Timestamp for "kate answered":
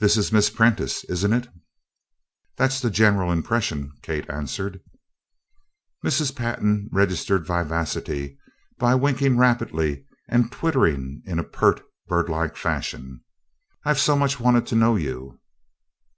4.02-4.80